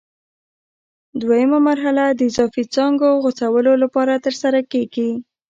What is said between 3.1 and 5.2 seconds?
غوڅولو لپاره ترسره کېږي.